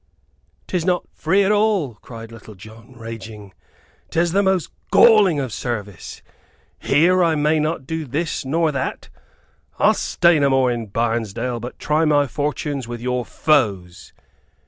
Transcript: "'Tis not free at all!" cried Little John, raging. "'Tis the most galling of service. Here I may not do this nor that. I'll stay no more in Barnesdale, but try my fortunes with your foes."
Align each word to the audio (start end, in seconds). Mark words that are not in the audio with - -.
"'Tis 0.65 0.83
not 0.83 1.05
free 1.13 1.43
at 1.43 1.51
all!" 1.51 1.93
cried 1.93 2.31
Little 2.31 2.55
John, 2.55 2.93
raging. 2.97 3.53
"'Tis 4.09 4.31
the 4.31 4.41
most 4.41 4.71
galling 4.89 5.39
of 5.39 5.53
service. 5.53 6.23
Here 6.79 7.23
I 7.23 7.35
may 7.35 7.59
not 7.59 7.85
do 7.85 8.05
this 8.05 8.43
nor 8.43 8.71
that. 8.71 9.09
I'll 9.77 9.93
stay 9.93 10.39
no 10.39 10.49
more 10.49 10.71
in 10.71 10.87
Barnesdale, 10.87 11.59
but 11.59 11.77
try 11.77 12.03
my 12.05 12.25
fortunes 12.25 12.87
with 12.87 12.99
your 12.99 13.23
foes." 13.23 14.11